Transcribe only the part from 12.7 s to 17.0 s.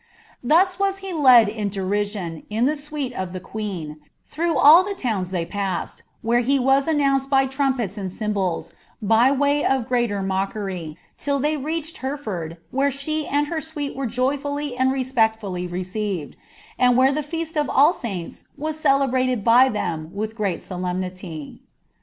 where she and her suite were joyfully and respectfully received, and